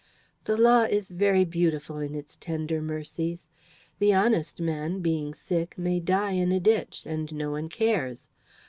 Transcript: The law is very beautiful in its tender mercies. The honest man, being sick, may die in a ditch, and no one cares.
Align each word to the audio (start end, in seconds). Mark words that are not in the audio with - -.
The 0.45 0.57
law 0.57 0.85
is 0.85 1.11
very 1.11 1.45
beautiful 1.45 1.99
in 1.99 2.15
its 2.15 2.35
tender 2.35 2.81
mercies. 2.81 3.51
The 3.99 4.15
honest 4.15 4.59
man, 4.59 4.99
being 5.01 5.35
sick, 5.35 5.77
may 5.77 5.99
die 5.99 6.31
in 6.31 6.51
a 6.51 6.59
ditch, 6.59 7.03
and 7.05 7.31
no 7.31 7.51
one 7.51 7.69
cares. 7.69 8.27